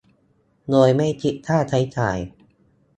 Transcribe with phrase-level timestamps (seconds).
[0.69, 2.17] โดยไม่คิดค่าใช้จ่าย